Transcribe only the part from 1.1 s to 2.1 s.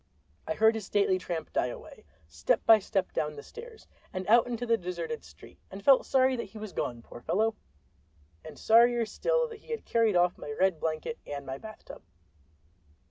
tramp die away,